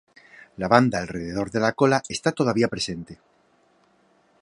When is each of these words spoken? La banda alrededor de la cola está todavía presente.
La 0.57 0.67
banda 0.67 0.97
alrededor 0.97 1.51
de 1.51 1.59
la 1.59 1.73
cola 1.73 2.01
está 2.09 2.31
todavía 2.31 2.67
presente. 2.69 3.19